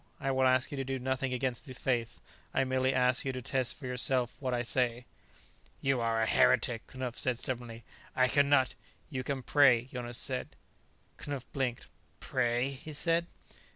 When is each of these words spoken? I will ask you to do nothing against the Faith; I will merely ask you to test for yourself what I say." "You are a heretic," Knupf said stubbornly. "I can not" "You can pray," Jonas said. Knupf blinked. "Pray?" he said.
I 0.19 0.31
will 0.31 0.47
ask 0.47 0.71
you 0.71 0.77
to 0.77 0.83
do 0.83 0.97
nothing 0.97 1.31
against 1.31 1.67
the 1.67 1.73
Faith; 1.75 2.19
I 2.55 2.61
will 2.61 2.69
merely 2.69 2.91
ask 2.91 3.23
you 3.23 3.31
to 3.33 3.41
test 3.43 3.77
for 3.77 3.85
yourself 3.85 4.35
what 4.39 4.51
I 4.51 4.63
say." 4.63 5.05
"You 5.79 6.01
are 6.01 6.19
a 6.19 6.25
heretic," 6.25 6.87
Knupf 6.87 7.15
said 7.19 7.37
stubbornly. 7.37 7.83
"I 8.15 8.27
can 8.27 8.49
not" 8.49 8.73
"You 9.11 9.23
can 9.23 9.43
pray," 9.43 9.85
Jonas 9.85 10.17
said. 10.17 10.55
Knupf 11.19 11.45
blinked. 11.53 11.87
"Pray?" 12.19 12.71
he 12.71 12.93
said. 12.93 13.27